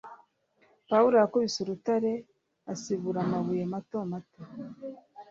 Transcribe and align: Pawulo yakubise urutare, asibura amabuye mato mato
Pawulo 0.89 1.15
yakubise 1.17 1.57
urutare, 1.61 2.11
asibura 2.73 3.19
amabuye 3.25 3.63
mato 3.73 3.97
mato 4.11 4.41